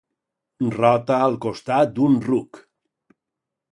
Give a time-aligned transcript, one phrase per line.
[0.75, 2.63] Rota al costat d'un ruc.